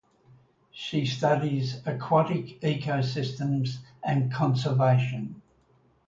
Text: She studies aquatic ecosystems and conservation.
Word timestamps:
She 0.71 1.05
studies 1.05 1.79
aquatic 1.85 2.59
ecosystems 2.61 3.77
and 4.01 4.33
conservation. 4.33 5.43